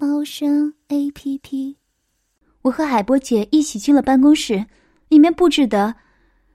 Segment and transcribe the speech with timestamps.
[0.00, 1.76] 猫声 A P P。
[2.62, 4.64] 我和海波姐一起进了办公室，
[5.08, 5.94] 里面布置的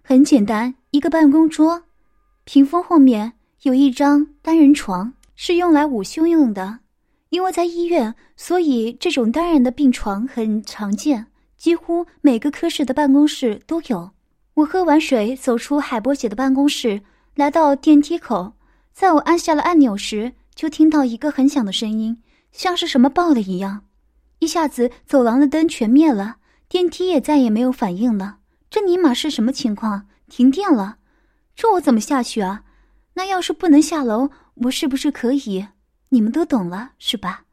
[0.01, 1.84] 很简单，一个办公桌，
[2.43, 6.79] 屏风后面有一张单人床，是用来午休用的。
[7.29, 14.09] 因为在医院，所以这种单人的病床很常见，几乎每个科室的办公室都有。
[14.55, 16.99] 我喝完水，走出海波姐的办公室，
[17.35, 18.53] 来到电梯口。
[18.91, 22.17] 在我按下了按钮时，就听到一个很响的声音，
[22.55, 23.83] 像是什么爆了一样。
[24.39, 26.37] 一下子，走廊的灯全灭了，
[26.69, 28.37] 电梯也再也没有反应了。
[28.70, 30.07] 这尼玛是什么情况？
[30.29, 30.97] 停电了？
[31.53, 32.63] 这我怎么下去啊？
[33.13, 35.67] 那要是不能下楼，我是不是可以？
[36.09, 37.43] 你们都懂了是吧？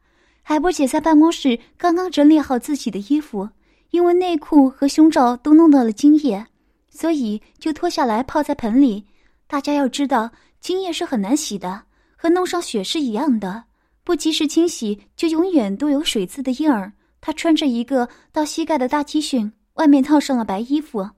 [0.41, 3.49] 海波姐在办公室刚刚整理好自己的衣服，
[3.91, 6.45] 因为内裤和胸罩都弄到了精液，
[6.89, 9.05] 所以就脱下来泡在盆里。
[9.47, 10.31] 大家要知道。
[10.59, 11.83] 精液是很难洗的，
[12.15, 13.65] 和弄上血是一样的，
[14.03, 16.93] 不及时清洗就永远都有水渍的印儿。
[17.21, 21.09] 他穿着一个到膝盖的大 T 恤，外面套上了白衣服。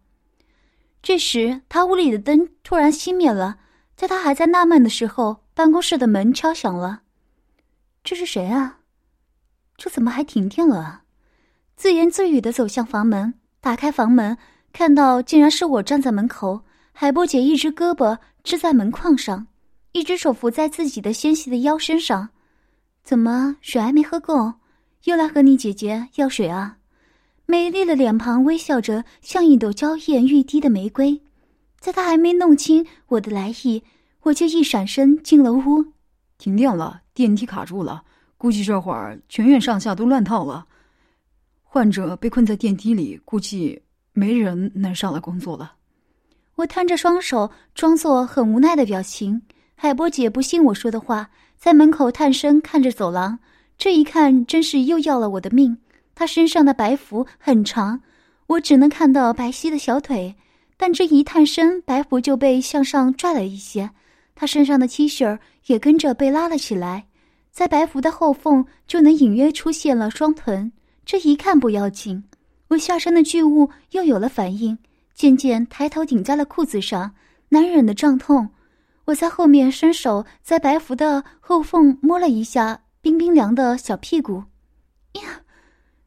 [1.02, 3.58] 这时，他屋里的灯突然熄灭了。
[3.95, 7.02] 在他还在纳闷的时候，办公室的门敲响了。
[8.03, 8.80] 这是谁啊？
[9.77, 11.03] 这怎么还停电了啊？
[11.75, 14.38] 自言自语的走向房门，打开房门，
[14.73, 16.61] 看到竟然是我站在门口。
[16.92, 19.47] 海波姐一只胳膊支在门框上，
[19.92, 22.30] 一只手扶在自己的纤细的腰身上。
[23.06, 24.56] 怎么水还没喝够？
[25.03, 26.78] 又来和你姐姐要水啊？
[27.45, 31.22] 美丽的脸庞微笑着，像一朵娇艳欲滴的玫瑰。
[31.80, 33.83] 在她还没弄清我的来意，
[34.23, 35.86] 我就一闪身进了屋。
[36.39, 38.04] 停电了，电梯卡住了，
[38.39, 40.66] 估计这会儿全院上下都乱套了。
[41.64, 43.83] 患者被困在电梯里，估计
[44.14, 45.76] 没人能上来工作了。
[46.55, 49.43] 我摊着双手，装作很无奈的表情。
[49.76, 51.30] 海波姐不信我说的话，
[51.65, 53.39] 在门口探身看着走廊。
[53.76, 55.76] 这一看，真是又要了我的命。
[56.14, 57.99] 他身上的白服很长，
[58.45, 60.36] 我只能看到白皙的小腿，
[60.77, 63.89] 但这一探身，白服就被向上拽了一些。
[64.36, 67.08] 他身上的 T 恤也跟着被拉了起来，
[67.52, 70.71] 在白服的后缝就能隐约出现了双臀。
[71.04, 72.23] 这一看不要紧，
[72.67, 74.77] 我下身的巨物又有了反应。
[75.15, 77.15] 渐渐抬头顶在了裤子上，
[77.49, 78.48] 难忍的胀痛。
[79.05, 84.43] 我在后面伸手在白服的后缝摸了一下冰冰凉的小屁股。
[85.14, 85.42] 呀！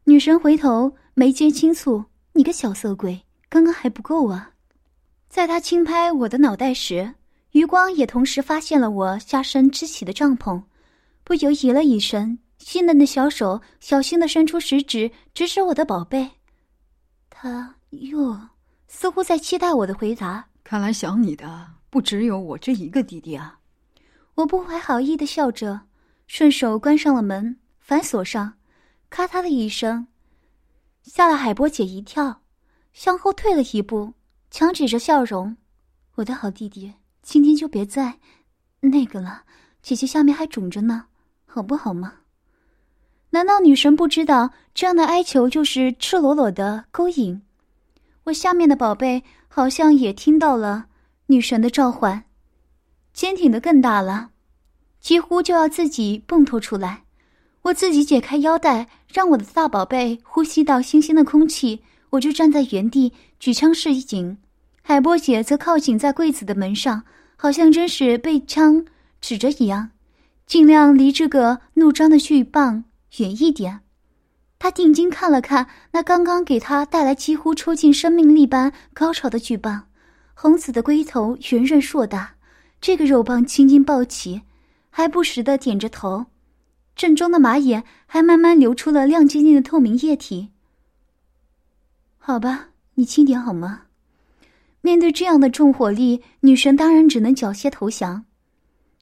[0.03, 4.51] 女神回头眉间轻蹙：“你个小色鬼，刚刚还不够啊！”
[5.29, 7.13] 在她轻拍我的脑袋时，
[7.51, 10.63] 余光也同时发现了我下身支起的帐篷，
[11.23, 16.29] 不由咦了一声，细嫩的小手小心的伸出食指指指我的宝贝。
[17.29, 18.37] 他又。
[18.91, 20.43] 似乎在期待我的回答。
[20.63, 23.59] 看来想你的不只有我这一个弟弟啊！
[24.35, 25.81] 我不怀好意的笑着，
[26.27, 28.53] 顺手关上了门，反锁上。
[29.09, 30.05] 咔嗒的一声，
[31.01, 32.41] 吓了海波姐一跳，
[32.93, 34.13] 向后退了一步，
[34.51, 35.57] 强挤着笑容
[36.15, 38.19] ：“我的好弟弟，今天就别再
[38.81, 39.43] 那个了，
[39.81, 41.05] 姐姐下面还肿着呢，
[41.45, 42.13] 好不好吗？”
[43.31, 47.41] 难道女神不知道这样的哀求就是赤裸裸的勾引？
[48.25, 50.87] 我下面的宝贝好像也听到了
[51.31, 52.23] 女神的召唤，
[53.13, 54.31] 坚挺的更大了，
[54.99, 57.03] 几乎就要自己蹦脱出来。
[57.61, 64.39] 我自己解开腰带，让我的大宝贝呼吸到新鲜的空气，我就站在原地举枪示警。
[64.81, 67.03] 海波姐则靠紧在柜子的门上，
[67.35, 68.83] 好像真是被枪
[69.21, 69.91] 指着一样，
[70.47, 72.85] 尽量离这个怒张的巨棒
[73.17, 73.81] 远一点。
[74.57, 79.88] 他定睛看了看那刚刚给他带来几乎抽尽生命力般高潮的巨棒，
[80.41, 82.33] 红紫的龟头圆润硕大，
[82.79, 84.41] 这个肉棒轻轻抱起，
[84.89, 86.27] 还不时的点着头，
[86.95, 90.51] 正中的马眼还慢慢流出了亮晶晶的透明液体。
[92.17, 93.87] 好吧，你轻点好吗？
[94.79, 98.23] 面对这样的重火力，女神当然只能缴械投降。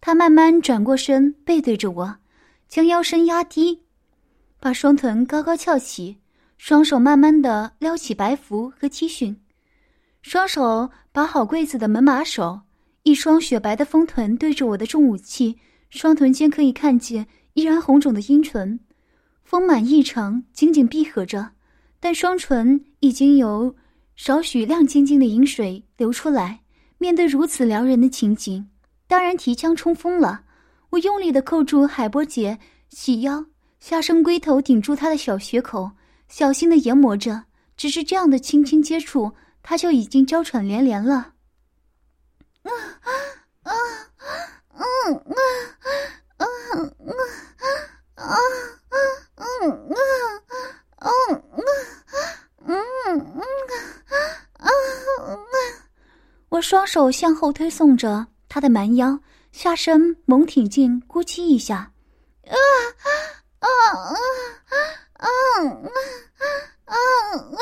[0.01, 2.15] 她慢慢转过身，背对着我，
[2.67, 3.83] 将腰身压低。
[4.59, 6.17] 把双臀高高翘起，
[6.57, 9.35] 双手慢慢的撩起白服和 T 恤，
[10.27, 12.59] 双手把好柜子的门把手，
[13.03, 15.57] 一双雪白的丰臀对着我的重武器，
[15.89, 18.77] 双臀间可以看见依然红肿的阴唇，
[19.45, 21.51] 丰满异常，紧紧闭合着，
[22.01, 23.73] 但双唇已经有
[24.17, 26.59] 少许亮晶晶的银水流出来。
[26.97, 28.67] 面对如此撩人的情景，
[29.07, 30.41] 当然提枪冲锋了。
[30.89, 32.59] 我用力的扣住海波姐
[32.89, 33.45] 细腰，
[33.79, 35.89] 下身龟头顶住她的小穴口，
[36.27, 37.45] 小心的研磨着。
[37.77, 39.31] 只是这样的轻轻接触，
[39.69, 41.33] 他就已经娇喘连连了。
[42.63, 42.71] 啊
[43.03, 43.11] 啊
[43.63, 43.73] 啊
[44.71, 44.85] 啊啊
[46.37, 46.47] 啊啊
[48.15, 48.31] 啊啊
[49.35, 49.59] 啊
[50.95, 51.09] 啊
[54.55, 54.69] 啊！
[56.47, 59.19] 我双手向后推送着她的蛮腰，
[59.51, 61.91] 下身猛挺进，咕叽一下，
[62.47, 62.55] 啊
[63.59, 64.79] 啊啊啊
[65.17, 65.27] 啊
[66.85, 67.59] 啊啊啊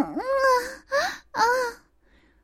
[0.00, 0.14] 啊
[1.32, 1.42] 啊！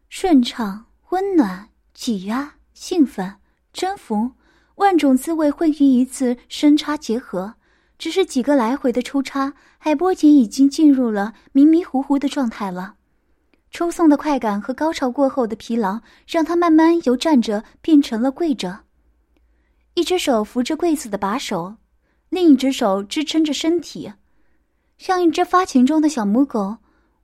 [0.08, 3.36] 顺畅、温暖、挤压、兴奋、
[3.72, 4.32] 征服，
[4.76, 7.54] 万种滋味汇于一次深插结合。
[7.98, 12.94] 只是几个来回的抽插，海波姐已经进入了迷迷糊糊的状态了。
[13.70, 18.84] 抽送的快感和高潮过后的疲劳，让他慢慢由站着变成了跪着，
[19.94, 21.76] 一只手扶着柜子的把手，
[22.28, 24.12] 另一只手支撑着身体，
[24.96, 26.78] 像一只发情中的小母狗。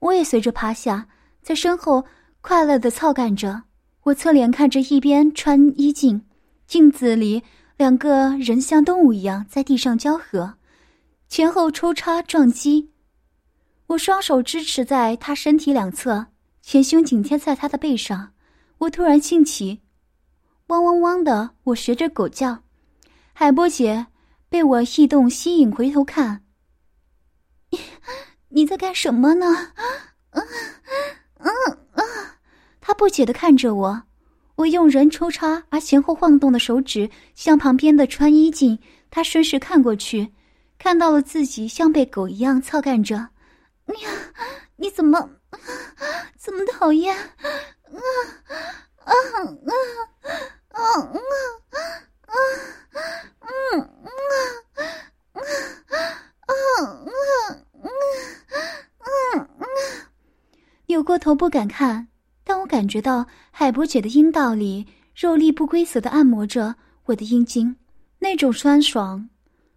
[0.04, 1.08] 我也随着趴下，
[1.40, 2.04] 在身后
[2.42, 3.62] 快乐的操干着。
[4.02, 6.26] 我侧脸看着一边穿衣镜，
[6.66, 7.42] 镜子里
[7.78, 10.58] 两个人像动物一样在地上交合，
[11.26, 12.90] 前后抽插撞击。
[13.86, 16.26] 我双手支持在他身体两侧。
[16.60, 18.32] 前胸紧贴在他的背上，
[18.78, 19.82] 我突然兴起，
[20.68, 22.62] 汪汪汪的，我学着狗叫。
[23.34, 24.06] 海波姐
[24.48, 26.42] 被我异动吸引，回头看，
[28.54, 29.46] 你在干什么呢？
[30.30, 30.40] 啊
[31.38, 31.50] 啊
[31.94, 32.02] 啊，
[32.80, 34.02] 他不解的看着我，
[34.54, 38.78] 我用人抽插而前后晃动的手指向旁边的穿衣镜，
[39.10, 40.32] 他顺势看过去，
[40.78, 43.30] 看到了自己像被狗一样操干着。
[43.86, 43.94] 你
[44.76, 45.30] 你怎么？
[46.38, 47.12] 怎么讨厌？
[47.16, 47.26] 啊
[49.02, 49.12] 啊啊
[49.66, 49.72] 啊
[50.70, 51.12] 啊啊！
[53.42, 54.08] 嗯嗯
[55.32, 55.42] 啊
[55.90, 55.98] 啊
[56.46, 56.52] 啊
[56.84, 57.10] 啊
[57.82, 57.86] 啊
[59.38, 59.68] 啊！
[60.86, 62.08] 扭过头不敢看，
[62.44, 66.76] 但我感觉到海波姐的阴道里肉粒不规则的按摩着
[67.06, 67.76] 我的阴茎，
[68.18, 69.28] 那种酸爽、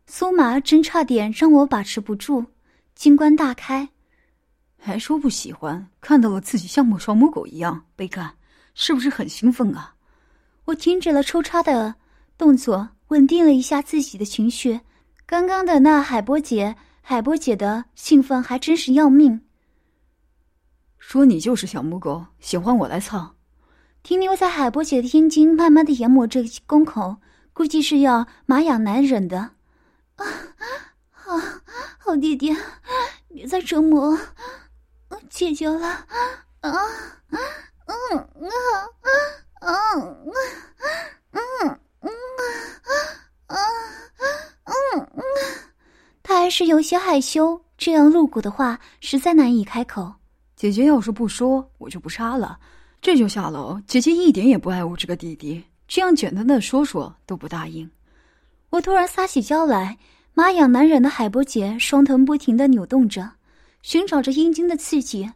[0.10, 2.46] 酥麻，真差点让我把持不住，
[2.96, 3.90] 金冠大开。
[4.80, 8.34] 还说不喜欢，看到了自己像母双母狗一样被干，
[8.74, 9.96] 是不是很兴奋啊？
[10.66, 11.96] 我停止了抽插的
[12.38, 14.82] 动作，稳定了一下自己的情绪。
[15.28, 19.42] 刚刚的那海波姐，海波姐的兴奋还真是要命。
[20.98, 23.36] 说你就是小母狗，喜欢我来操。
[24.04, 27.18] 停留在海波姐的阴茎，慢慢的研磨着宫口，
[27.52, 29.38] 估计是要麻痒难忍的。
[30.16, 30.26] 啊，
[31.12, 31.38] 好，
[31.98, 32.56] 好弟弟，
[33.28, 34.18] 别再折磨。
[35.30, 36.08] 解决了，啊，
[36.62, 39.12] 嗯啊啊
[39.60, 42.10] 啊啊嗯嗯
[43.48, 43.58] 啊啊
[44.96, 45.22] 嗯嗯，
[46.24, 50.14] 他还是有些害羞，这样露骨的话实在难以开口。
[50.56, 52.60] 姐姐要是不说，我就不杀了，
[53.02, 53.80] 这就下楼。
[53.88, 57.90] 姐姐一点也不爱我这个弟弟，这样简单的说说都不答应。
[58.70, 59.98] 我突然撒起娇来，
[60.34, 63.32] 麻痒难忍的海波姐双臀不停的扭动着。
[63.84, 65.32] 寻找着阴茎的刺激，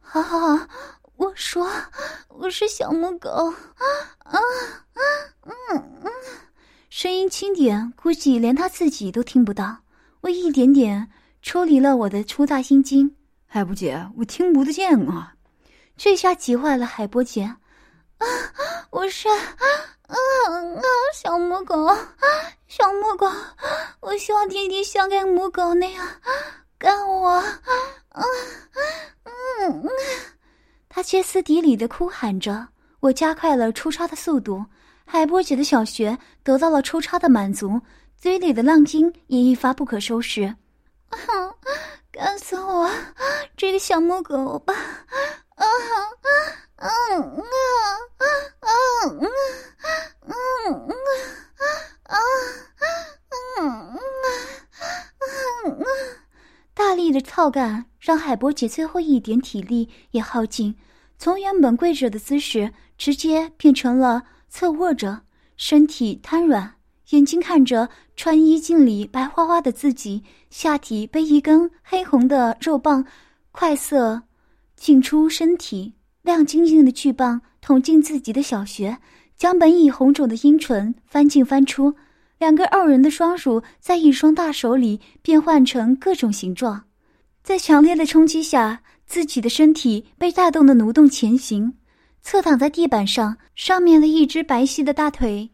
[0.00, 0.66] 好好好，
[1.16, 1.70] 我说
[2.28, 3.84] 我是小母狗，啊
[4.24, 4.40] 啊
[5.44, 5.54] 嗯
[6.02, 6.12] 嗯，
[6.94, 9.78] 声音轻点，估计连他自己都听不到。
[10.20, 11.08] 我一点点
[11.40, 15.32] 抽离了我的粗大心经，海波姐，我听不得见啊！
[15.96, 18.26] 这下急坏了海波姐，啊，
[18.90, 19.34] 我是啊
[20.06, 20.14] 啊
[21.14, 21.88] 小母狗，
[22.68, 23.26] 小母狗，
[24.00, 26.06] 我希望天天像个母狗那样。
[26.76, 27.30] 干我！
[27.30, 27.46] 啊
[28.12, 28.22] 嗯
[29.64, 29.88] 嗯，
[30.90, 32.68] 他歇斯底里的哭喊着。
[33.00, 34.66] 我加快了出插的速度，
[35.04, 37.80] 海波姐的小穴得到了抽插的满足，
[38.16, 40.54] 嘴里的浪精也一发不可收拾。
[41.10, 41.18] 啊！
[42.10, 42.90] 干死我！
[43.56, 44.74] 这个小母狗吧！
[44.74, 45.66] 啊啊
[46.76, 46.88] 啊啊啊
[48.18, 48.74] 啊
[50.20, 50.34] 啊啊
[52.02, 52.16] 啊啊！
[56.74, 60.74] 大力的操干让海波姐最后一点体力也耗尽，
[61.18, 64.22] 从原本跪着的姿势直接变成了
[64.54, 65.22] 侧卧着，
[65.56, 66.74] 身体瘫软，
[67.08, 73.02] 眼睛看着穿衣镜里白花花的自己，下体被一根黑红的肉棒
[73.50, 73.96] 快速
[74.76, 78.98] 进出身体，亮晶晶的巨棒捅进自己的小穴，
[79.38, 81.94] 将本已红肿的阴唇翻进翻出，
[82.38, 86.84] 两个傲人的双乳在一双大手里变换成各种形状，
[87.42, 91.72] 在强烈的冲击下，自己的身体被带动的挪动前行，
[92.22, 95.50] 侧躺在地板上，上面的一只白皙的大腿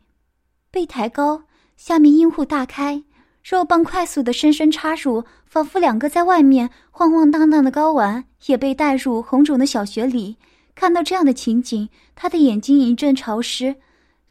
[0.70, 1.42] 被抬高，
[1.76, 3.02] 下面阴户大开，
[3.42, 10.36] 肉棒快速的深深插入，仿佛两个在外面晃晃荡荡的睾丸也被带入红肿的小穴里。
[10.74, 13.74] 看到这样的情景，他的眼睛一阵潮湿。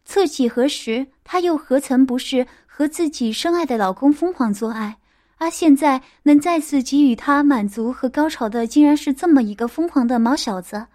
[0.05, 4.97] 侧起何时，他又何曾不是和自己深爱的老公疯狂做爱？
[5.39, 10.87] 而现在能再次给予他满足和高潮的，竟然是这么一个疯狂的毛小子。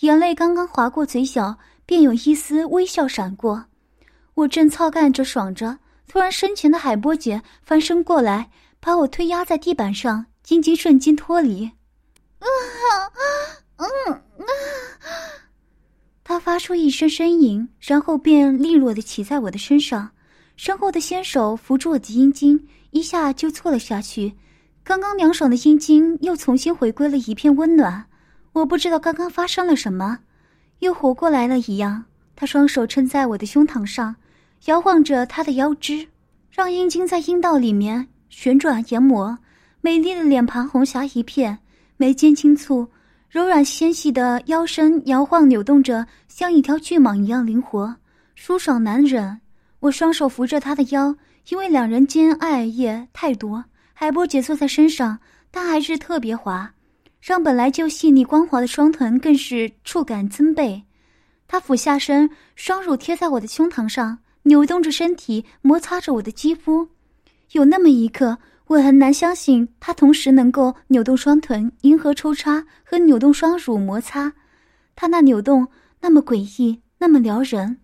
[0.00, 3.66] 眼泪刚刚划过嘴角，便有一丝微笑闪过。
[4.34, 5.78] 我正操干着爽着，
[6.08, 11.70] 突然身前的海波姐翻身过来，把我推压在地板上，阴茎瞬间脱离。
[12.38, 12.46] 啊，
[13.76, 14.46] 嗯啊。
[16.24, 20.10] 他发出一声呻吟，然后便利落的骑在我的身上，
[20.56, 24.32] 身后的纤手扶住我的阴茎，一下就错了下去。
[24.82, 28.06] 刚刚凉爽的阴茎又重新回归了一片温暖。
[28.52, 30.18] 我不知道刚刚发生了什么，
[30.80, 32.04] 又活过来了一样。
[32.34, 34.16] 他双手撑在我的胸膛上，
[34.64, 36.08] 摇晃着他的腰肢，
[36.50, 39.38] 让阴茎在阴道里面旋转研磨。
[39.82, 41.58] 美丽的脸庞红霞一片，
[41.96, 42.86] 眉间轻蹙。
[43.28, 47.94] 柔软纤细的腰身摇晃扭动着，像一条巨蟒一样灵活、
[48.34, 49.40] 舒爽难忍。
[49.78, 51.14] 我双手扶着他的腰，
[51.48, 53.64] 因为两人间爱液太多，
[53.94, 55.20] 海波姐坐在身上，
[55.52, 56.72] 但还是特别滑，
[57.20, 60.82] 让本来就细腻光滑的双臀更是触感增倍。
[61.46, 66.88] 他俯下身，双乳贴在我的胸膛上，扭动着身体，摩擦着我的肌肤。
[67.52, 68.38] 有那么一刻。
[68.66, 74.32] 我很难相信，他同时能够扭动双臀、迎合抽插和扭动双乳摩擦。
[74.94, 75.66] 他那扭动
[76.00, 77.78] 那么诡异，那么撩人。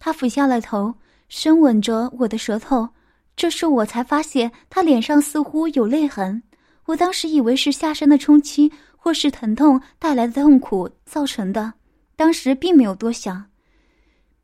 [0.00, 0.92] 他俯下了头，
[1.28, 2.88] 深吻着我的舌头。
[3.36, 6.42] 这时我才发现，他脸上似乎有泪痕。
[6.86, 11.74] 我当时以为是下身的冲击或是疼痛带来的痛苦造成的，
[12.16, 13.46] 当时并没有多想。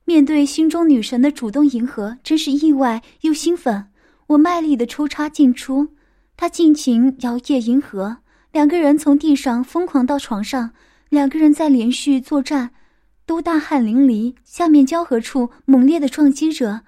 [0.05, 3.87] 面对心中女神的主动迎合，真是意外又兴奋。
[4.27, 5.89] 我卖力的抽插进出，
[6.37, 8.19] 他尽情摇曳迎合，
[8.51, 10.73] 两个人从地上疯狂到床上，
[11.09, 12.71] 两个人在连续作战，
[13.27, 16.83] 都大汗淋漓，下面交合处猛烈的撞击着，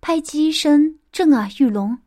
[0.00, 1.98] 拍击声震耳欲聋，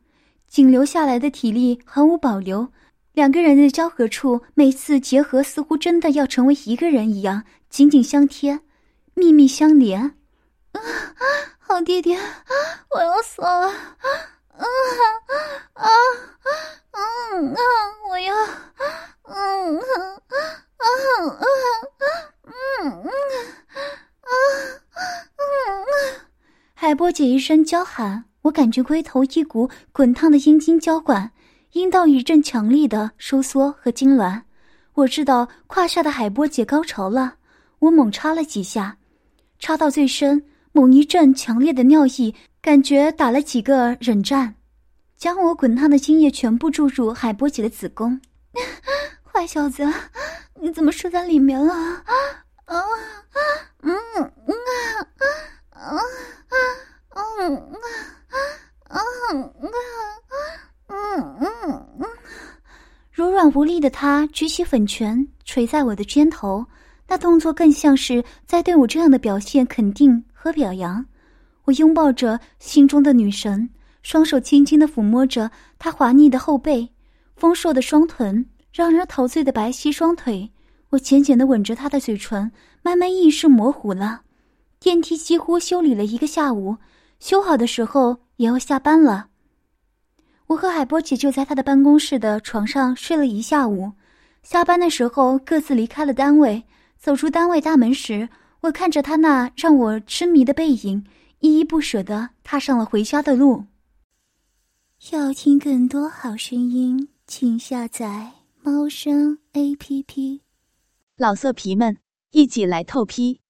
[0.54, 2.68] 仅留下来的体力毫无保留，
[3.12, 8.60] 两个人的交合处每次结合似乎真的要成为一个人一样，紧紧相贴，
[9.14, 10.14] 密密相连。
[10.70, 10.80] 啊，
[11.58, 12.16] 好弟弟，
[12.90, 13.48] 我要死了！
[13.48, 13.72] 啊
[14.54, 14.64] 啊
[15.72, 15.88] 啊
[16.92, 17.00] 啊！
[18.08, 18.32] 我要，
[19.24, 19.82] 嗯嗯嗯
[20.78, 21.50] 嗯
[22.44, 23.02] 嗯嗯
[24.20, 24.30] 啊
[25.36, 25.42] 嗯
[26.74, 31.30] 海波姐一声娇喊，我感觉龟头一股滚烫的阴茎浇灌，
[31.72, 34.42] 阴道一阵强力的收缩和痉挛。
[34.92, 37.36] 我知道胯下的海波姐高潮了，
[37.78, 38.98] 我猛插了几下，
[39.58, 42.34] 插到最深，猛一阵强烈的尿意。
[42.60, 44.54] 感觉打了几个忍战，
[45.16, 48.20] 将我滚烫的精液全部注入海波姐的子宫。
[49.24, 49.90] 坏小子，
[50.60, 51.72] 你怎么睡在里面了？
[51.72, 52.04] 啊
[52.66, 52.84] 啊啊
[53.80, 54.24] 嗯嗯
[55.70, 55.96] 啊啊
[57.08, 57.76] 啊嗯啊
[58.88, 59.00] 啊
[60.88, 62.06] 嗯嗯嗯，
[63.12, 66.66] 柔软无力的他举起粉拳捶在我的肩头，
[67.06, 71.04] 那动作更像是在对我这样的表现肯定和表扬。
[71.62, 73.70] 我拥抱着心中的女神，
[74.02, 76.88] 双手轻轻的抚摸着她滑腻的后背、
[77.36, 80.50] 丰硕的双臀、让人陶醉的白皙双腿。
[80.90, 82.50] 我浅浅的吻着她的嘴唇，
[82.82, 84.22] 慢慢意识模糊了。
[84.80, 86.76] 电梯几乎修理了一个下午，
[87.20, 89.28] 修好的时候也要下班了。
[90.46, 93.92] 我和海波姐就在他的办公室的床上睡了一下午。
[94.42, 96.64] 下班的时候各自离开了单位。
[96.98, 98.28] 走出单位大门时，
[98.60, 101.04] 我看着他那让我痴迷的背影。
[101.40, 103.66] 依依不舍的踏上了回家的路。
[105.10, 108.32] 要听更多好声音，请下载
[108.62, 110.40] 猫声 A P P。
[111.18, 111.98] 老色皮们，
[112.30, 113.42] 一起来透批！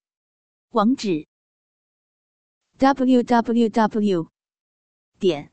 [0.71, 1.29] 网址
[2.79, 4.27] ：w w w
[5.21, 5.53] 点